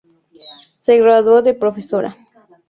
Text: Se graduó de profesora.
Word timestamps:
Se 0.79 0.97
graduó 0.99 1.43
de 1.43 1.53
profesora. 1.53 2.17